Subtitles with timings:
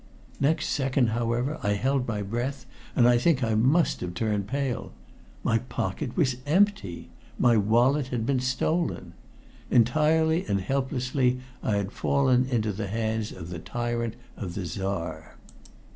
[0.39, 2.65] Next second, however, I held my breath,
[2.95, 4.93] and I think I must have turned pale.
[5.43, 7.11] My pocket was empty!
[7.37, 9.13] My wallet had been stolen!
[9.69, 15.37] Entirely and helplessly I had fallen into the hands of the tyrant of the Czar.